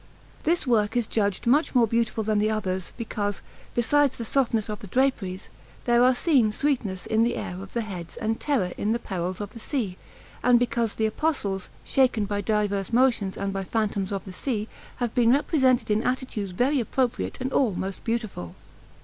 [0.45, 3.43] This work is judged much more beautiful than the others, because,
[3.75, 5.49] besides the softness of the draperies,
[5.85, 9.39] there are seen sweetness in the air of the heads and terror in the perils
[9.39, 9.97] of the sea,
[10.41, 15.13] and because the Apostles, shaken by diverse motions and by phantoms of the sea, have
[15.13, 18.55] been represented in attitudes very appropriate and all most beautiful.